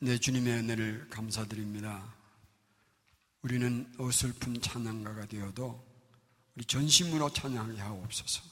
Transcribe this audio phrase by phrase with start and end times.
[0.00, 2.14] 내 주님의 은혜를 감사드립니다.
[3.42, 5.84] 우리는 어설픈 찬양가가 되어도
[6.54, 8.42] 우리 전심으로 찬양하게 하옵소서.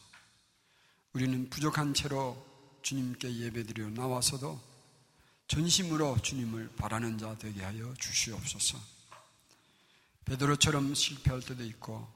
[1.13, 2.45] 우리는 부족한 채로
[2.83, 4.61] 주님께 예배드려 나와서도
[5.47, 8.81] 전심으로 주님을 바라는 자 되게 하여 주시옵소서.
[10.25, 12.09] 베드로처럼 실패할 때도 있고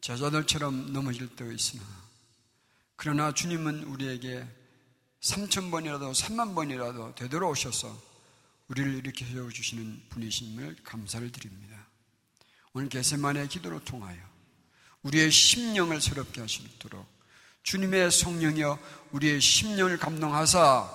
[0.00, 1.82] 제자들처럼 넘어질 때도 있으나
[2.96, 4.48] 그러나 주님은 우리에게
[5.20, 8.13] 3천 번이라도 3만 번이라도 되돌아오셔서
[8.68, 11.86] 우리를 이렇게 세워주시는 분이심을 감사를 드립니다.
[12.72, 14.18] 오늘 개세만의 기도로 통하여
[15.02, 17.06] 우리의 심령을 새롭게 하시도록
[17.62, 18.78] 주님의 성령이여
[19.12, 20.90] 우리의 심령을 감동하사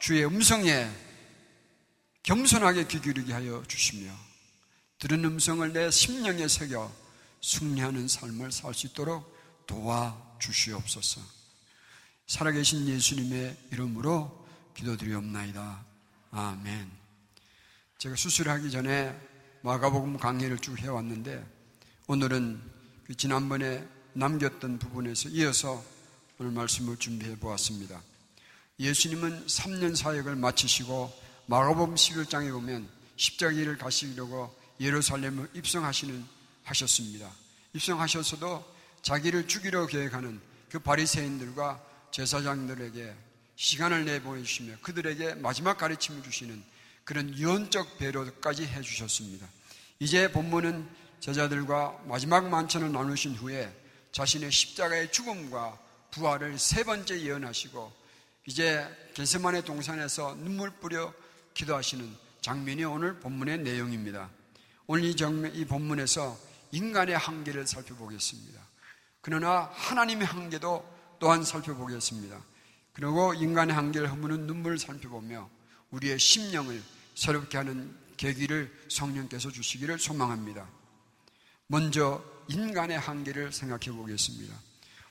[0.00, 0.90] 주의 음성에
[2.22, 4.12] 겸손하게 귀 기울이게 하여 주시며
[4.98, 6.92] 들은 음성을 내 심령에 새겨
[7.42, 11.20] 승리하는 삶을 살 수 있도록 도와 주시옵소서.
[12.26, 15.84] 살아계신 예수님의 이름으로 기도드리옵나이다.
[16.30, 16.99] 아멘.
[18.00, 19.14] 제가 수술하기 전에
[19.60, 21.46] 마가복음 강의를 쭉 해왔는데
[22.06, 22.58] 오늘은
[23.04, 25.84] 그 지난번에 남겼던 부분에서 이어서
[26.38, 28.02] 오늘 말씀을 준비해 보았습니다.
[28.78, 31.12] 예수님은 3년 사역을 마치시고
[31.44, 36.24] 마가복음 11장에 보면 십자가를 가시려고 예루살렘을 입성하시는
[36.64, 37.30] 하셨습니다.
[37.74, 38.64] 입성하셔서도
[39.02, 43.14] 자기를 죽이려 계획하는 그 바리새인들과 제사장들에게
[43.56, 49.46] 시간을 내보내주시며 그들에게 마지막 가르침을 주시는 그런 유언적 배려까지 해주셨습니다.
[49.98, 50.88] 이제 본문은
[51.20, 53.72] 제자들과 마지막 만찬을 나누신 후에
[54.12, 55.78] 자신의 십자가의 죽음과
[56.10, 57.92] 부활을 세 번째 예언하시고
[58.46, 61.12] 이제 게세만의 동산에서 눈물 뿌려
[61.54, 64.30] 기도하시는 장면이 오늘 본문의 내용입니다.
[64.86, 66.36] 오늘 이, 장면, 이 본문에서
[66.72, 68.60] 인간의 한계를 살펴보겠습니다.
[69.20, 72.40] 그러나 하나님의 한계도 또한 살펴보겠습니다.
[72.92, 75.48] 그리고 인간의 한계를 허무는 눈물을 살펴보며
[75.90, 76.82] 우리의 심령을
[77.14, 80.68] 새롭게 하는 계기를 성령께서 주시기를 소망합니다.
[81.66, 84.54] 먼저 인간의 한계를 생각해 보겠습니다.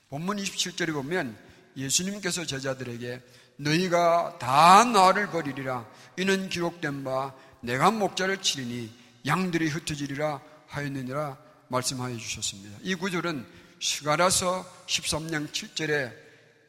[0.08, 1.36] 본문 27절에 보면
[1.76, 3.22] 예수님께서 제자들에게
[3.56, 5.86] 너희가 다 나를 버리리라
[6.18, 8.92] 이는 기록된 바 내가 목자를 치리니
[9.26, 11.38] 양들이 흩어지리라 하였느니라
[11.68, 12.78] 말씀하여 주셨습니다.
[12.82, 13.46] 이 구절은
[13.78, 16.14] 시가라서 13장 7절의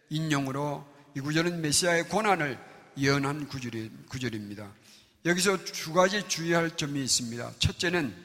[0.09, 0.85] 인용으로
[1.15, 3.47] 이 구절은 메시아의 고난을 예언한
[4.09, 4.71] 구절입니다.
[5.25, 7.53] 여기서 두 가지 주의할 점이 있습니다.
[7.59, 8.15] 첫째는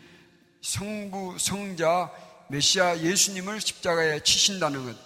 [0.63, 2.11] 성부, 성자,
[2.49, 4.97] 메시아 예수님을 십자가에 치신다는 것.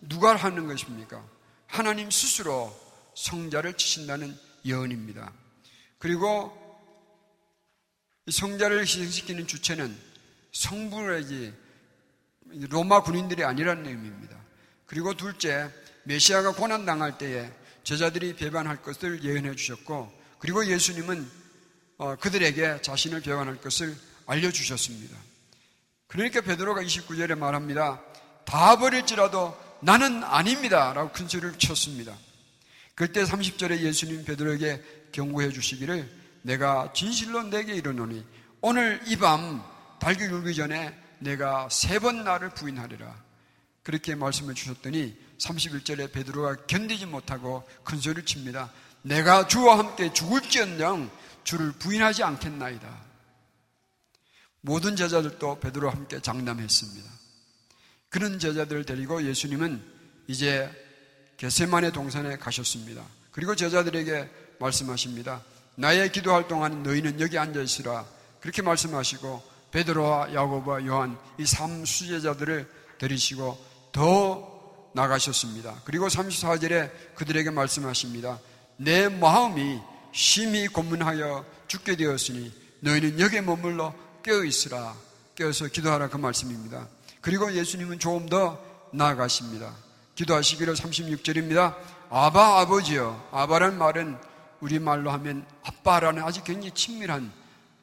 [0.00, 1.24] 누가 하는 것입니까?
[1.66, 2.74] 하나님 스스로
[3.14, 5.32] 성자를 치신다는 예언입니다.
[5.98, 6.56] 그리고
[8.30, 9.96] 성자를 희생시키는 주체는
[10.52, 11.52] 성부라지
[12.68, 14.36] 로마 군인들이 아니라는 의미입니다.
[14.86, 15.70] 그리고 둘째,
[16.04, 17.50] 메시아가 고난당할 때에
[17.84, 21.30] 제자들이 배반할 것을 예언해 주셨고 그리고 예수님은
[21.98, 23.96] 어, 그들에게 자신을 배반할 것을
[24.26, 25.16] 알려주셨습니다.
[26.06, 28.00] 그러니까 베드로가 29절에 말합니다.
[28.44, 30.92] 다 버릴지라도 나는 아닙니다.
[30.92, 32.16] 라고 큰 소리를 쳤습니다.
[32.94, 34.82] 그때 30절에 예수님 베드로에게
[35.12, 36.08] 경고해 주시기를
[36.42, 38.24] 내가 진실로 내게 이르노니
[38.62, 39.62] 오늘 이 밤
[40.00, 43.14] 달기 울기 전에 내가 세 번 나를 부인하리라.
[43.82, 48.70] 그렇게 말씀해 주셨더니 31절에 베드로가 견디지 못하고 큰 소리를 칩니다.
[49.02, 51.10] 내가 주와 함께 죽을지언정
[51.44, 53.10] 주를 부인하지 않겠나이다.
[54.60, 57.10] 모든 제자들도 베드로와 함께 장담했습니다.
[58.10, 59.82] 그런 제자들을 데리고 예수님은
[60.26, 60.70] 이제
[61.38, 63.02] 게세만의 동산에 가셨습니다.
[63.30, 64.28] 그리고 제자들에게
[64.58, 65.42] 말씀하십니다.
[65.76, 68.04] 나의 기도할 동안 너희는 여기 앉아 있으라.
[68.40, 72.68] 그렇게 말씀하시고 베드로와 야고보와 요한 이 삼 수제자들을
[72.98, 74.49] 데리시고 더
[74.92, 75.82] 나가셨습니다.
[75.84, 78.38] 그리고 34절에 그들에게 말씀하십니다.
[78.76, 79.80] 내 마음이
[80.12, 84.94] 심히 고문하여 죽게 되었으니 너희는 여기에 머물러 깨어 있으라.
[85.34, 86.88] 깨어서 기도하라 그 말씀입니다.
[87.20, 88.58] 그리고 예수님은 조금 더
[88.92, 89.74] 나아가십니다.
[90.14, 91.76] 기도하시기를 36절입니다.
[92.10, 93.28] 아바 아버지요.
[93.32, 94.18] 아바란 말은
[94.60, 97.32] 우리말로 하면 아빠라는 아주 굉장히 친밀한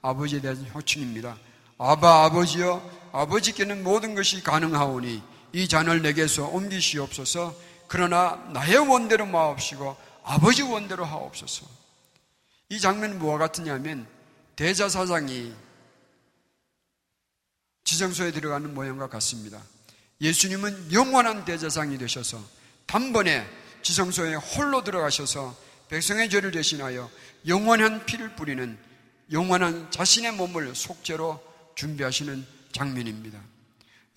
[0.02, 1.38] 아버지에 대한 호칭입니다.
[1.78, 2.82] 아바 아버지요.
[3.12, 5.24] 아버지께는 모든 것이 가능하오니
[5.54, 7.56] 이 잔을 내게서 옮기시옵소서.
[7.88, 11.66] 그러나 나의 원대로 마옵시고 아버지 원대로 하옵소서.
[12.70, 14.08] 이 장면은 뭐와 같으냐면
[14.56, 15.54] 대자사장이
[17.86, 19.64] 지정소에 들어가는 모양과 같습니다.
[20.20, 22.44] 예수님은 영원한 대자상이 되셔서
[22.86, 23.48] 단번에
[23.84, 25.56] 지성소에 홀로 들어가셔서
[25.88, 27.10] 백성의 죄를 대신하여
[27.48, 28.78] 영원한 피를 뿌리는
[29.32, 31.42] 영원한 자신의 몸을 속죄로
[31.76, 33.40] 준비하시는 장면입니다.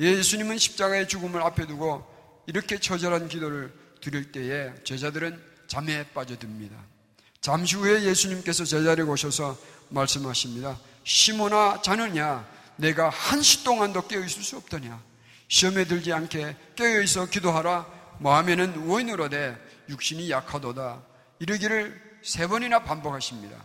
[0.00, 2.04] 예수님은 십자가의 죽음을 앞에 두고
[2.46, 6.74] 이렇게 처절한 기도를 드릴 때에 제자들은 잠에 빠져듭니다.
[7.40, 9.58] 잠시 후에 예수님께서 제자리에 오셔서
[9.90, 10.78] 말씀하십니다.
[11.04, 15.02] 시몬아 자느냐 내가 한시 동안도 깨어 있을 수 없더냐
[15.48, 17.86] 시험에 들지 않게 깨어 있어 기도하라
[18.20, 19.56] 마음에는 원으로되
[19.88, 21.02] 육신이 약하도다
[21.40, 23.56] 이르기를 세 번이나 반복하십니다.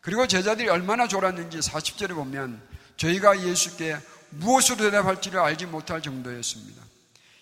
[0.00, 2.62] 그리고 제자들이 얼마나 졸았는지 40절에 보면
[2.96, 3.96] 저희가 예수께
[4.30, 6.82] 무엇으로 대답할지를 알지 못할 정도였습니다.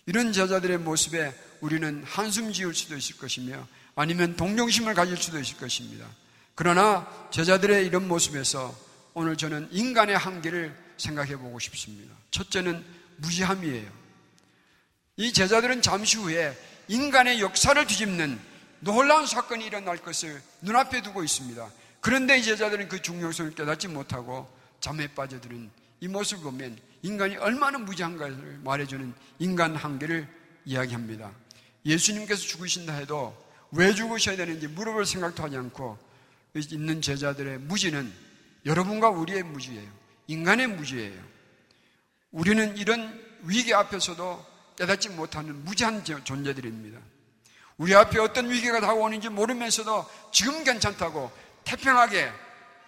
[0.07, 3.67] 이런 제자들의 모습에 우리는 한숨 지을 수도 있을 것이며
[3.97, 6.07] 아니면 동정심을 가질 수도 있을 것입니다.
[6.55, 8.77] 그러나 제자들의 이런 모습에서
[9.15, 12.15] 오늘 저는 인간의 한계를 생각해 보고 싶습니다.
[12.31, 12.85] 첫째는
[13.17, 13.91] 무지함이에요.
[15.17, 16.57] 이 제자들은 잠시 후에
[16.89, 18.39] 인간의 역사를 뒤집는
[18.81, 21.71] 놀라운 사건이 일어날 것을 눈앞에 두고 있습니다.
[22.01, 28.61] 그런데 이 제자들은 그 중요성을 깨닫지 못하고 잠에 빠져드는 이 모습을 보면 인간이 얼마나 무지한가를
[28.65, 30.29] 말해주는 인간 한계를
[30.65, 31.31] 이야기합니다.
[31.85, 33.37] 예수님께서 죽으신다 해도
[33.71, 35.99] 왜 죽으셔야 되는지 물어볼 생각도 하지 않고
[36.55, 38.13] 있는 제자들의 무지는
[38.65, 39.91] 여러분과 우리의 무지예요.
[40.27, 41.23] 인간의 무지예요.
[42.31, 44.47] 우리는 이런 위기 앞에서도
[44.77, 46.99] 깨닫지 못하는 무지한 존재들입니다.
[47.77, 51.31] 우리 앞에 어떤 위기가 다가오는지 모르면서도 지금 괜찮다고
[51.65, 52.31] 태평하게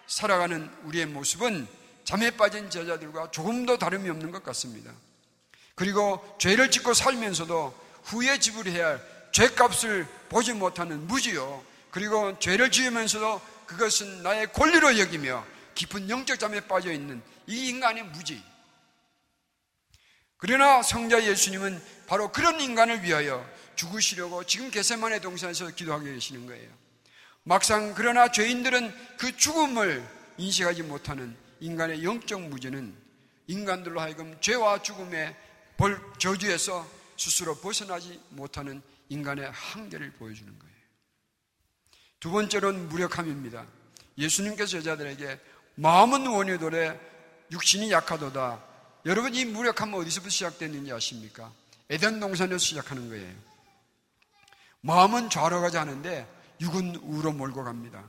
[0.07, 1.67] 살아가는 우리의 모습은
[2.07, 4.93] 잠에 빠진 제자들과 조금도 다름이 없는 것 같습니다.
[5.75, 11.63] 그리고 죄를 짓고 살면서도 후에 지불해야 할 죄값을 보지 못하는 무지요.
[11.91, 15.45] 그리고 죄를 지으면서도 그것은 나의 권리로 여기며
[15.75, 18.43] 깊은 영적 잠에 빠져 있는 이 인간의 무지.
[20.37, 23.45] 그러나 성자 예수님은 바로 그런 인간을 위하여
[23.75, 26.71] 죽으시려고 지금 개세만의 동산에서 기도하고 계시는 거예요.
[27.43, 30.07] 막상 그러나 죄인들은 그 죽음을
[30.39, 32.95] 인식하지 못하는 인간의 영적 무지는
[33.47, 35.37] 인간들로 하여금 죄와 죽음의
[35.77, 36.87] 벌 저주에서
[37.17, 40.75] 스스로 벗어나지 못하는 인간의 한계를 보여주는 거예요.
[42.19, 43.67] 두 번째로는 무력함입니다.
[44.19, 45.39] 예수님께서 제자들에게
[45.77, 46.99] 마음은 원유돌에
[47.53, 48.65] 육신이 약하도다.
[49.05, 51.53] 여러분 이 무력함은 어디서부터 시작됐는지 아십니까?
[51.91, 53.33] 에덴 동산에서 시작하는 거예요.
[54.81, 56.27] 마음은 좌로 가지 않은데
[56.61, 58.05] 육은 우로 몰고 갑니다.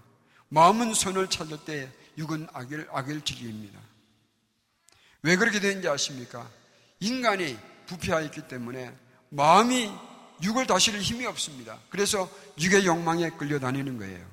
[0.50, 3.80] 마음은 선을 찾을 때 육은 악을, 악을 즐깁니다.
[5.22, 6.50] 왜 그렇게 되는지 아십니까?
[7.00, 8.94] 인간이 부패하여 있기 때문에
[9.30, 9.92] 마음이
[10.42, 11.80] 육을 다스릴 힘이 없습니다.
[11.90, 12.30] 그래서
[12.60, 14.26] 육의 욕망에 끌려다니는 거예요.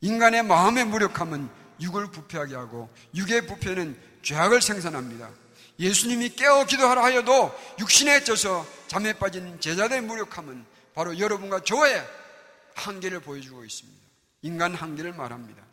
[0.00, 1.48] 인간의 마음의 무력함은
[1.80, 5.30] 육을 부패하게 하고 육의 부패는 죄악을 생산합니다.
[5.78, 10.64] 예수님이 깨어 기도하라 하여도 육신에 쪄서 잠에 빠진 제자들의 무력함은
[10.94, 12.04] 바로 여러분과 저의
[12.74, 13.98] 한계를 보여주고 있습니다.
[14.42, 15.67] 인간 한계를 말합니다.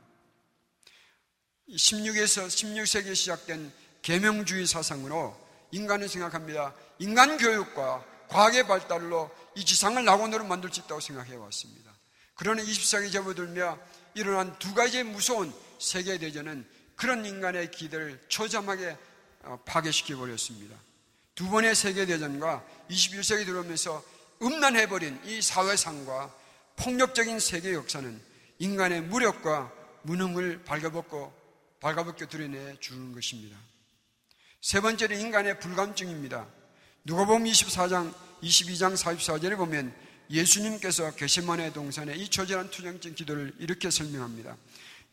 [1.69, 3.71] 16에서 16세기에 시작된
[4.01, 5.35] 계명주의 사상으로
[5.71, 6.73] 인간은 생각합니다.
[7.00, 11.91] 인간 교육과 과학의 발달로 이 지상을 낙원으로 만들 수 있다고 생각해 왔습니다.
[12.35, 13.79] 그러나 20세기 접어들며
[14.13, 18.97] 일어난 두 가지의 무서운 세계대전은 그런 인간의 기대를 초점하게
[19.44, 20.75] 어, 파괴시켜 버렸습니다.
[21.33, 24.03] 두 번의 세계대전과 21세기 들어오면서
[24.41, 26.33] 음란해버린 이 사회상과
[26.77, 28.21] 폭력적인 세계 역사는
[28.59, 29.71] 인간의 무력과
[30.03, 31.44] 무능을 발가벗고
[31.86, 33.56] 발가벗겨 드러내 주는 것입니다.
[34.60, 36.48] 세 번째는 인간의 불감증입니다.
[37.04, 38.12] 누가복음 24장
[38.42, 39.96] 22장 44절에 보면
[40.32, 44.58] 예수님께서 게시만의 동산에 이 처절한 투정증 기도를 이렇게 설명합니다.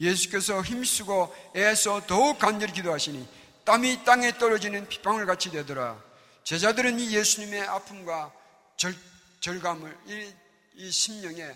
[0.01, 3.29] 예수께서 힘쓰고 애써 더욱 간절히 기도하시니
[3.67, 6.03] 땀이 땅에 떨어지는 핏방울 같이 되더라.
[6.43, 8.33] 제자들은 이 예수님의 아픔과
[8.79, 8.97] 절,
[9.41, 10.33] 절감을 이,
[10.77, 11.55] 이 심령의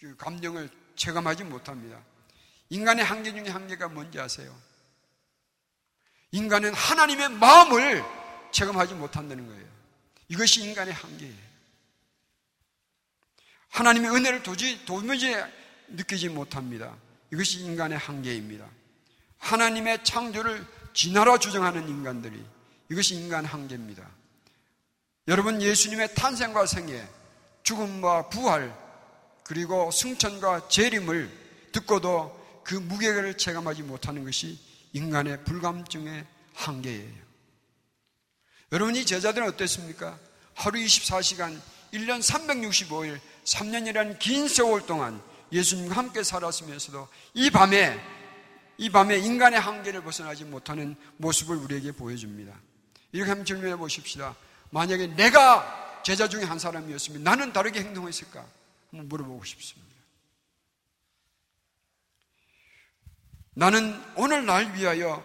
[0.00, 2.02] 그 감정을 체감하지 못합니다.
[2.72, 4.50] 인간의 한계 중에 한계가 뭔지 아세요?
[6.30, 8.02] 인간은 하나님의 마음을
[8.50, 9.66] 체감하지 못한다는 거예요.
[10.28, 11.52] 이것이 인간의 한계예요.
[13.68, 15.36] 하나님의 은혜를 도저히, 도무지
[15.88, 16.96] 느끼지 못합니다.
[17.30, 18.66] 이것이 인간의 한계입니다.
[19.36, 22.42] 하나님의 창조를 진화로 주장하는 인간들이
[22.90, 24.08] 이것이 인간 한계입니다.
[25.28, 27.06] 여러분 예수님의 탄생과 생애,
[27.64, 28.74] 죽음과 부활,
[29.44, 34.58] 그리고 승천과 재림을 듣고도 그 무게를 체감하지 못하는 것이
[34.92, 37.22] 인간의 불감증의 한계예요.
[38.72, 40.18] 여러분이 제자들은 어땠습니까?
[40.54, 41.60] 하루 24시간,
[41.92, 45.20] 1년 365일, 3년이라는 긴 세월 동안
[45.52, 48.00] 예수님과 함께 살았으면서도 이 밤에,
[48.78, 52.58] 이 밤에 인간의 한계를 벗어나지 못하는 모습을 우리에게 보여줍니다.
[53.12, 54.34] 이렇게 한번 질문해 보십시다.
[54.70, 58.44] 만약에 내가 제자 중에 한 사람이었으면 나는 다르게 행동했을까?
[58.90, 59.91] 한번 물어보고 싶습니다.
[63.54, 65.22] 나는 오늘 날 위하여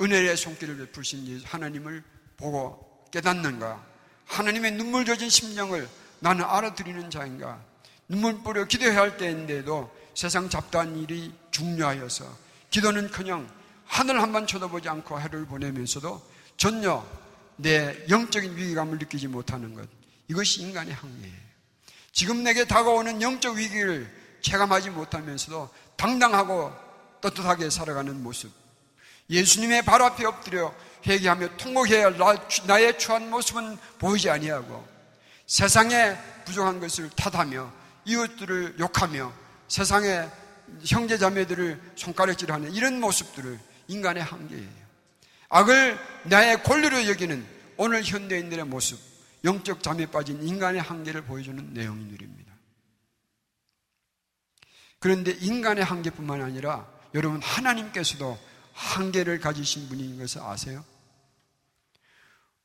[0.00, 2.02] 은혜의 손길을 베푸신 하나님을
[2.36, 3.84] 보고 깨닫는가?
[4.26, 7.62] 하나님의 눈물 젖은 심령을 나는 알아들이는 자인가?
[8.08, 12.24] 눈물 뿌려 기도해야 할 때인데도 세상 잡다한 일이 중요하여서
[12.70, 13.48] 기도는 그냥
[13.86, 16.20] 하늘 한번 쳐다보지 않고 하루를 보내면서도
[16.56, 17.06] 전혀
[17.56, 19.88] 내 영적인 위기감을 느끼지 못하는 것.
[20.28, 21.44] 이것이 인간의 한계예요.
[22.10, 26.83] 지금 내게 다가오는 영적 위기를 체감하지 못하면서도 당당하고
[27.30, 28.52] 떳떳하게 살아가는 모습.
[29.30, 30.74] 예수님의 발 앞에 엎드려
[31.06, 34.86] 회개하며 통곡해야 나 의 추한 모습은 보이지 아니하고
[35.46, 37.72] 세상에 부족한 것을 탓하며
[38.04, 39.32] 이웃들을 욕하며
[39.68, 40.30] 세상의
[40.86, 44.84] 형제 자매들을 손가락질하는 이런 모습들을 인간의 한계예요.
[45.48, 48.98] 악을 나의 권리로 여기는 오늘 현대인들의 모습,
[49.44, 52.52] 영적 잠에 빠진 인간의 한계를 보여주는 내용들입니다.
[54.98, 58.38] 그런데 인간의 한계뿐만 아니라 여러분 하나님께서도
[58.72, 60.84] 한계를 가지신 분인 것을 아세요?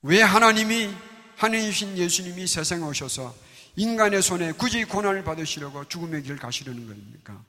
[0.02, 0.90] 왜 하나님이
[1.38, 3.36] 하나님이신 예수님이 세상에 오셔서
[3.76, 7.42] 인간의 손에 굳이 고난을 받으시려고 죽음의 길을 가시려는 겁니까?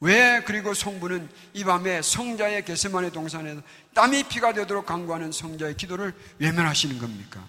[0.00, 3.60] 왜 그리고 성부는 이 밤에 성자의 게세만의 동산에서
[3.94, 7.44] 땀이 피가 되도록 강구하는 성자의 기도를 외면하시는 겁니까?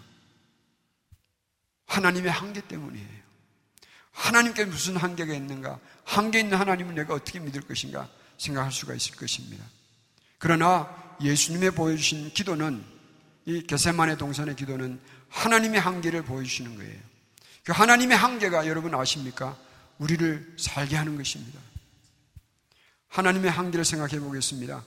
[1.86, 3.20] 하나님의 한계 때문이에요.
[4.12, 5.80] 하나님께 무슨 한계가 있는가?
[6.04, 9.64] 한계 있는 하나님을 내가 어떻게 믿을 것인가 생각할 수가 있을 것입니다.
[10.40, 10.90] 그러나
[11.22, 12.84] 예수님의 보여주신 기도는
[13.46, 17.00] 이 게세만의 동산의 기도는 하나님의 한계를 보여주시는 거예요.
[17.64, 19.56] 그 하나님의 한계가 여러분 아십니까?
[20.00, 21.60] 우리를 살게 하는 것입니다.
[23.10, 24.84] 하나님의 한계를 생각해 보겠습니다.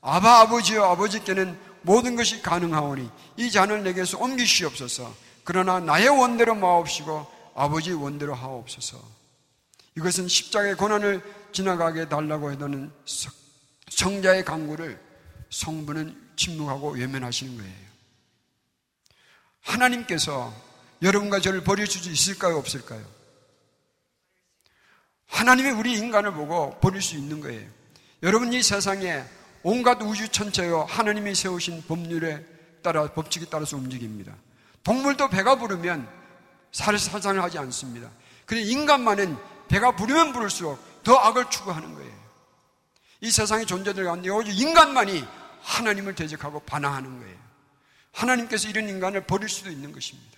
[0.00, 5.14] 아바 아버지여 아버지께는 모든 것이 가능하오니 이 잔을 내게서 옮기시옵소서.
[5.44, 9.00] 그러나 나의 원대로 마옵시고 아버지 원대로 하옵소서.
[9.96, 11.22] 이것은 십자가의 고난을
[11.52, 12.92] 지나가게 달라고 해도는
[13.88, 15.00] 성자의 강구를
[15.50, 17.86] 성부는 침묵하고 외면하시는 거예요.
[19.62, 20.52] 하나님께서
[21.02, 22.56] 여러분과 저를 버릴 수 있을까요?
[22.58, 23.04] 없을까요?
[25.28, 27.68] 하나님이 우리 인간을 보고 버릴 수 있는 거예요.
[28.22, 29.24] 여러분 이 세상에
[29.62, 32.44] 온갖 우주 천체요 하나님이 세우신 법률에
[32.82, 34.34] 따라 법칙에 따라서 움직입니다.
[34.84, 36.08] 동물도 배가 부르면
[36.72, 38.10] 살살상을 하지 않습니다.
[38.44, 39.36] 그런데 인간만은
[39.68, 42.16] 배가 부르면 부를수록 더 악을 추구하는 거예요.
[43.20, 45.26] 이 세상의 존재들 가운데 오직 인간만이
[45.62, 47.36] 하나님을 대적하고 반항하는 거예요.
[48.12, 50.36] 하나님께서 이런 인간을 버릴 수도 있는 것입니다.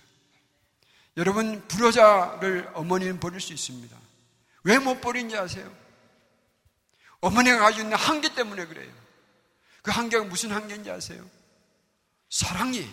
[1.17, 3.95] 여러분, 불효자를 어머니는 버릴 수 있습니다.
[4.63, 5.69] 왜 못 버린지 아세요?
[7.21, 8.91] 어머니가 가지고 있는 한계 때문에 그래요.
[9.81, 11.25] 그 한계가 무슨 한계인지 아세요?
[12.29, 12.89] 사랑이에요.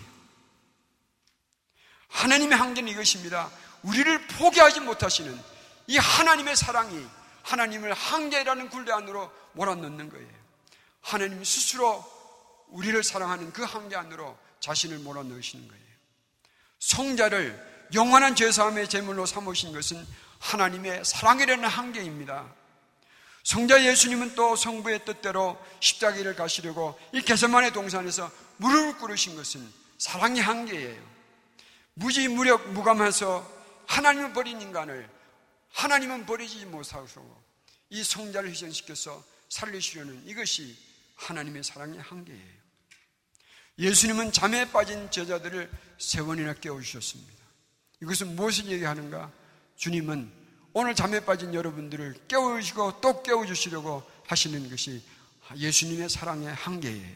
[2.09, 3.49] 하나님의 한계는 이것입니다.
[3.83, 5.37] 우리를 포기하지 못하시는
[5.87, 7.07] 이 하나님의 사랑이
[7.43, 10.27] 하나님을 한계라는 굴레 안으로 몰아넣는 거예요.
[11.01, 12.03] 하나님 스스로
[12.67, 15.83] 우리를 사랑하는 그 한계 안으로 자신을 몰아넣으시는 거예요.
[16.79, 20.05] 성자를 영원한 죄사함의 제물로 삼으신 것은
[20.39, 22.53] 하나님의 사랑이라는 한계입니다.
[23.43, 29.65] 성자 예수님은 또 성부의 뜻대로 십자기를 가시려고 이 개선만의 동산에서 무릎을 꿇으신 것은
[29.97, 31.01] 사랑의 한계예요.
[31.93, 33.49] 무지 무력 무감해서
[33.87, 35.09] 하나님을 버린 인간을
[35.71, 37.41] 하나님은 버리지 못하고
[37.89, 40.77] 이 성자를 희생시켜서 살리시려는 이것이
[41.15, 42.57] 하나님의 사랑의 한계예요.
[43.79, 45.69] 예수님은 잠에 빠진 제자들을
[45.99, 47.33] 세 번이나 깨워주셨습니다.
[48.01, 49.31] 이것은 무엇을 얘기하는가?
[49.75, 50.31] 주님은
[50.73, 55.03] 오늘 잠에 빠진 여러분들을 깨우시고 또 깨워주시려고 하시는 것이
[55.55, 57.15] 예수님의 사랑의 한계예요.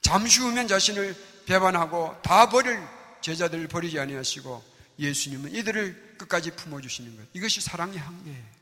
[0.00, 2.80] 잠시 후면 자신을 배반하고 다 버릴
[3.20, 4.64] 제자들을 버리지 아니하시고
[4.98, 7.26] 예수님은 이들을 끝까지 품어주시는 것.
[7.32, 8.56] 이것이 사랑의 한계예요.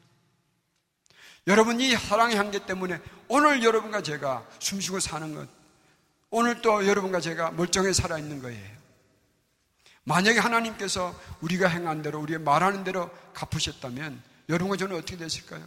[1.46, 5.49] 여러분 이 사랑의 한계 때문에 오늘 여러분과 제가 숨쉬고 사는 것,
[6.30, 8.75] 오늘 또 여러분과 제가 멀쩡히 살아있는 거예요.
[10.04, 15.66] 만약에 하나님께서 우리가 행한 대로, 우리가 말하는 대로 갚으셨다면 여러분과 저는 어떻게 됐을까요?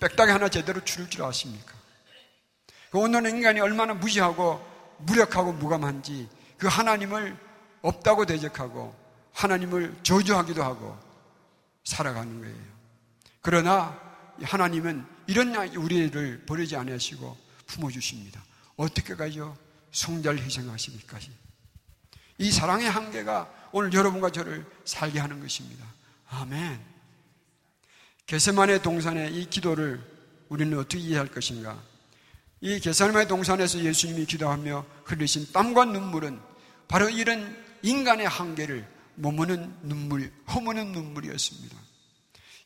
[0.00, 1.74] 빽딱이 하나 제대로 줄일 줄 아십니까?
[2.90, 4.64] 그 오늘은 인간이 얼마나 무지하고
[4.98, 7.36] 무력하고 무감한지 그 하나님을
[7.82, 8.94] 없다고 대적하고
[9.32, 10.98] 하나님을 저주하기도 하고
[11.84, 12.56] 살아가는 거예요.
[13.40, 13.98] 그러나
[14.42, 18.42] 하나님은 이런 우리를 버리지 않으시고 품어주십니다.
[18.76, 19.56] 어떻게 가죠?
[19.92, 21.30] 성자를 희생하시기까지.
[22.38, 25.84] 이 사랑의 한계가 오늘 여러분과 저를 살게 하는 것입니다.
[26.30, 26.80] 아멘.
[28.26, 30.00] 게세만의 동산의 이 기도를
[30.48, 31.80] 우리는 어떻게 이해할 것인가?
[32.60, 36.40] 이 게세만의 동산에서 예수님이 기도하며 흘리신 땀과 눈물은
[36.86, 41.76] 바로 이런 인간의 한계를 머무는 눈물, 허무는 눈물이었습니다.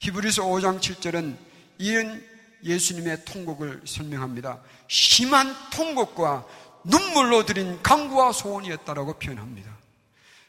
[0.00, 1.36] 히브리서 5장 7절은
[1.78, 2.22] 이런
[2.64, 4.60] 예수님의 통곡을 설명합니다.
[4.88, 6.44] 심한 통곡과
[6.84, 9.70] 눈물로 드린 강구와 소원이었다라고 표현합니다.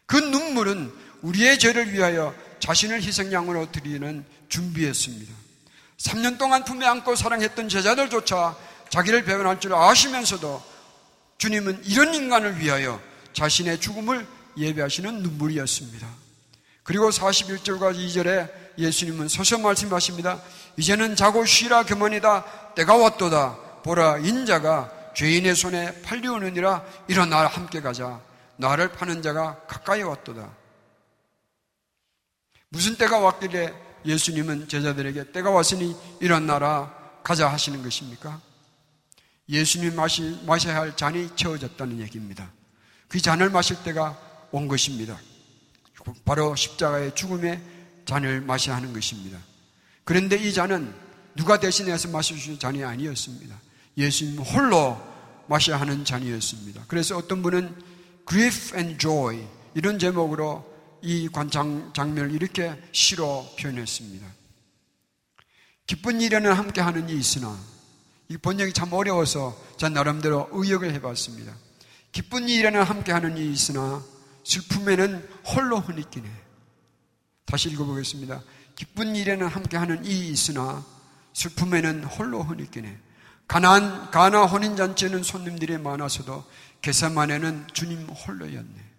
[0.08, 5.34] 그 눈물은 우리의 죄를 위하여 자신을 희생양으로 드리는 준비했습니다.
[5.98, 8.58] 3년 동안 품에 안고 사랑했던 제자들조차
[8.89, 10.62] 자기를 배반할 줄 아시면서도
[11.38, 13.00] 주님은 이런 인간을 위하여
[13.34, 14.27] 자신의 죽음을
[14.58, 16.08] 예배하시는 눈물이었습니다.
[16.84, 20.42] 그리고 41절과 2절에 예수님은 서서 말씀하십니다.
[20.78, 22.74] 이제는 자고 쉬라 그만이다.
[22.76, 23.82] 때가 왔도다.
[23.84, 28.22] 보라 인자가 죄인의 손에 팔리오느니라 일어나 함께 가자.
[28.58, 30.50] 나를 파는 자가 가까이 왔도다.
[32.70, 33.74] 무슨 때가 왔길래
[34.06, 36.94] 예수님은 제자들에게 때가 왔으니 일어나라
[37.24, 38.42] 가자 하시는 것입니까?
[39.48, 42.52] 예수님 마시, 마셔야 할 잔이 채워졌다는 얘기입니다.
[43.08, 44.18] 그 잔을 마실 때가
[44.54, 45.20] 온 것입니다.
[46.24, 47.60] 바로 십자가의 죽음의
[48.06, 49.40] 잔을 마셔야 하는 것입니다.
[50.04, 50.94] 그런데 이 잔은
[51.36, 53.60] 누가 대신해서 마셔주신 잔이 아니었습니다.
[53.98, 55.02] 예수님 홀로
[55.48, 56.86] 마셔야 하는 잔이었습니다.
[56.88, 57.76] 그래서 어떤 분은
[58.28, 59.44] grief and joy
[59.74, 64.26] 이런 제목으로 이 관장 장면을 이렇게 시로 표현했습니다.
[65.88, 67.58] 기쁜 일에는 함께 하는 이 있으나
[68.30, 71.56] 이 번역이 참 어려워서 전 나름대로 의역을 해봤습니다.
[72.12, 74.04] 기쁜 일에는 함께 하는 이 있으나
[74.44, 76.30] 슬픔에는 홀로 흐느끼네.
[77.46, 78.42] 다시 읽어보겠습니다.
[78.76, 80.84] 기쁜 일에는 함께 하는 이 있으나
[81.34, 82.98] 슬픔에는 홀로 흐느끼네.
[83.48, 86.46] 가난 가나 혼인 잔치에는 손님들이 많아서도
[86.82, 88.94] 개사만에는 주님 홀로였네.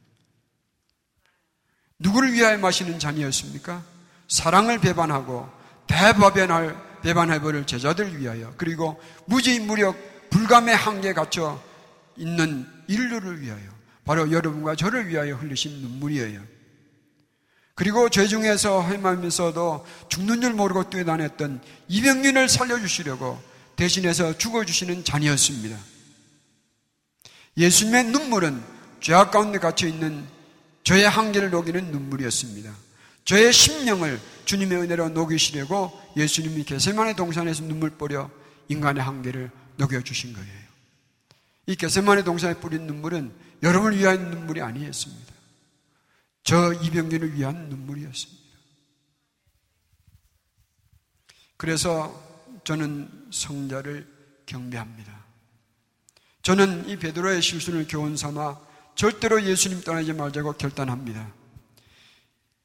[1.99, 3.83] 누구를 위하여 마시는 잔이었습니까?
[4.29, 5.49] 사랑을 배반하고
[5.87, 9.97] 대바변할 배반해버릴 제자들을 위하여 그리고 무지 무력
[10.31, 11.63] 불감의 한계에 갇혀
[12.17, 13.75] 있는 인류를 위하여
[14.05, 16.41] 바로 여러분과 저를 위하여 흘리신 눈물이에요.
[17.75, 23.43] 그리고 죄 중에서 헤매면서도 죽는 줄 모르고 뛰어다녔던 이병민을 살려주시려고
[23.77, 25.77] 대신해서 죽어주시는 잔이었습니다.
[27.57, 28.63] 예수님의 눈물은
[29.01, 30.25] 죄악 가운데 갇혀 있는
[30.85, 32.73] 저의 한계를 녹이는 눈물이었습니다.
[33.25, 38.31] 저의 심령을 주님의 은혜로 녹이시려고 예수님이 개세만의 동산에서 눈물 뿌려
[38.69, 40.63] 인간의 한계를 녹여주신 거예요.
[41.66, 45.33] 이 개세만의 동산에 뿌린 눈물은 여러분을 위한 눈물이 아니었습니다.
[46.42, 48.44] 저 이병균을 위한 눈물이었습니다.
[51.57, 54.07] 그래서 저는 성자를
[54.46, 55.24] 경배합니다.
[56.42, 58.61] 저는 이 베드로의 실수를 교훈 삼아
[58.94, 61.33] 절대로 예수님 떠나지 말자고 결단합니다.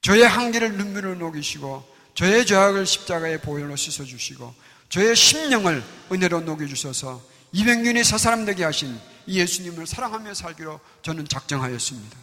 [0.01, 4.53] 저의 한계를 눈물로 녹이시고 저의 죄악을 십자가의 보혈로 씻어주시고
[4.89, 12.17] 저의 심령을 은혜로 녹여주셔서 200년이 사사람 되게 하신 이 예수님을 사랑하며 살기로 저는 작정하였습니다.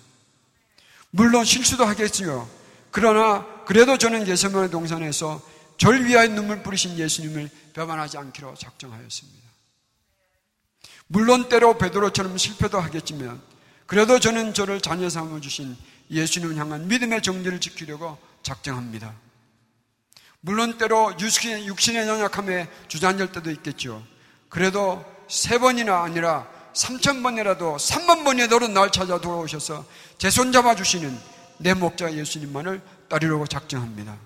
[1.10, 2.48] 물론 실수도 하겠지요.
[2.90, 5.42] 그러나 그래도 저는 예수님의 동산에서
[5.78, 9.46] 절 위하여 눈물 뿌리신 예수님을 배반하지 않기로 작정하였습니다.
[11.08, 13.40] 물론 때로 베드로처럼 실패도 하겠지만
[13.86, 15.76] 그래도 저는 저를 자녀 삼아 주신
[16.10, 19.14] 예수님을 향한 믿음의 정리를 지키려고 작정합니다.
[20.40, 24.04] 물론 때로 육신의, 육신의 연약함에 주저앉을 때도 있겠죠.
[24.48, 29.84] 그래도 세 번이나 아니라 삼천 번이라도 삼만 번이라도 날 찾아 돌아오셔서
[30.18, 31.18] 제 손 잡아주시는
[31.58, 34.16] 내 목자 예수님만을 따르려고 작정합니다.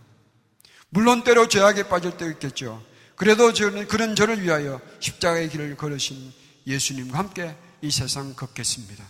[0.88, 2.82] 물론 때로 죄악에 빠질 때도 있겠죠.
[3.14, 6.32] 그래도 저는 그런 저를 위하여 십자가의 길을 걸으신
[6.66, 9.04] 예수님과 함께 이 세상 걷겠습니다.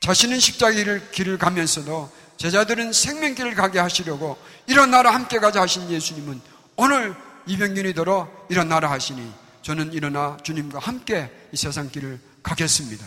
[0.00, 6.40] 자신은 십자가의 길을 가면서도 제자들은 생명길을 가게 하시려고 일어나라 함께 가자 하신 예수님은
[6.76, 7.14] 오늘
[7.46, 9.30] 이병균이 들어 일어나라 하시니
[9.62, 13.06] 저는 일어나 주님과 함께 이 세상 길을 가겠습니다.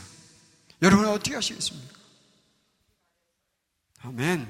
[0.82, 1.94] 여러분은 어떻게 하시겠습니까?
[4.02, 4.48] 아멘.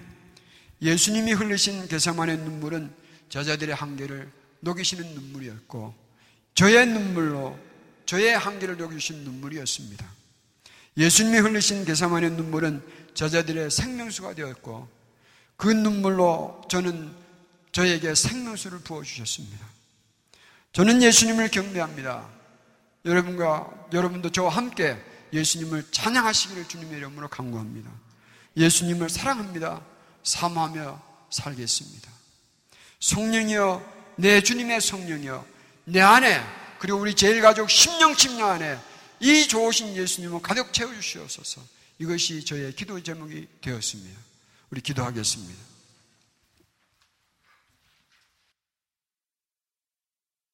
[0.82, 2.94] 예수님이 흘리신 개사만의 눈물은
[3.30, 5.94] 제자들의 한계를 녹이시는 눈물이었고
[6.56, 7.58] 저의 눈물로
[8.06, 10.06] 저의 한계를 녹이신 눈물이었습니다.
[10.98, 14.88] 예수님이 흘리신 개사만의 눈물은 저자들의 생명수가 되었고
[15.56, 17.14] 그 눈물로 저는
[17.72, 19.73] 저에게 생명수를 부어주셨습니다.
[20.74, 22.28] 저는 예수님을 경배합니다.
[23.06, 24.98] 여러분과 여러분도 저와 함께
[25.32, 27.92] 예수님을 찬양하시기를 주님의 이름으로 강구합니다.
[28.58, 29.82] 예수님을 사랑합니다.
[30.24, 32.12] 사모하며 살겠습니다.
[33.00, 35.46] 성령이여, 내 주님의 성령이여,
[35.86, 36.42] 내 안에,
[36.80, 38.80] 그리고 우리 제일 가족 심령 침략 안에
[39.20, 41.62] 이 좋으신 예수님을 가득 채워 주시옵소서.
[42.00, 44.20] 이것이 저의 기도 제목이 되었습니다.
[44.70, 45.73] 우리 기도하겠습니다.